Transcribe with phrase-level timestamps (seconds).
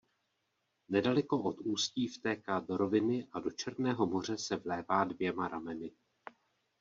[0.89, 5.91] Nedaleko od ústí vtéká do roviny a do Černého moře se vlévá dvěma rameny.